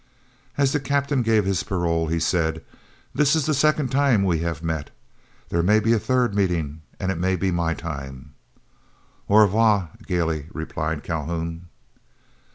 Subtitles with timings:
[0.57, 2.65] As the Captain gave his parole, he said,
[3.13, 4.89] "This is the second time we have met.
[5.49, 8.33] There may be a third meeting, and it may be my time."
[9.29, 11.67] "Au revoir," gayly replied Calhoun.